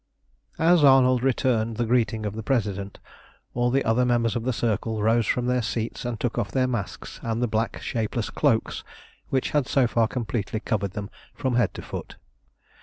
[0.57, 2.97] As Arnold returned the greeting of the President,
[3.53, 6.65] all the other members of the Circle rose from their seats and took off their
[6.65, 8.83] masks and the black shapeless cloaks
[9.29, 12.15] which had so far completely covered them from head to foot.